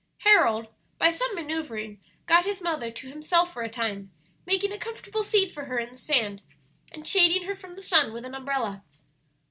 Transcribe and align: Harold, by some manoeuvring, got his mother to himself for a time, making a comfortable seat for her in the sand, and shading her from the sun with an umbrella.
Harold, 0.21 0.65
by 0.97 1.11
some 1.11 1.35
manoeuvring, 1.35 2.01
got 2.25 2.43
his 2.43 2.59
mother 2.59 2.89
to 2.89 3.07
himself 3.07 3.53
for 3.53 3.61
a 3.61 3.69
time, 3.69 4.11
making 4.47 4.71
a 4.71 4.79
comfortable 4.79 5.21
seat 5.21 5.51
for 5.51 5.65
her 5.65 5.77
in 5.77 5.91
the 5.91 5.97
sand, 5.99 6.41
and 6.91 7.07
shading 7.07 7.43
her 7.43 7.53
from 7.55 7.75
the 7.75 7.83
sun 7.83 8.11
with 8.11 8.25
an 8.25 8.33
umbrella. 8.33 8.83